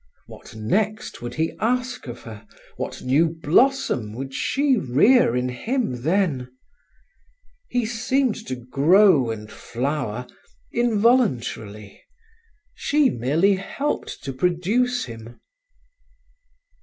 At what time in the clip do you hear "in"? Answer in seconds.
5.35-5.49